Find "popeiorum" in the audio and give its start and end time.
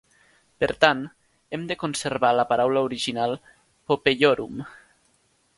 3.93-4.69